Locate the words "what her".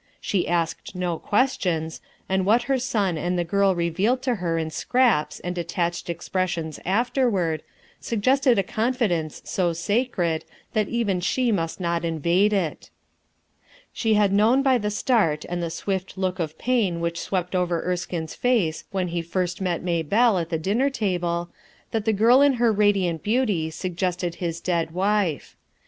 2.43-2.79